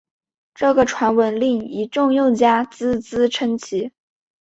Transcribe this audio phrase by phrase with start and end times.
[0.55, 3.91] 这个传闻令一众用家啧啧称奇！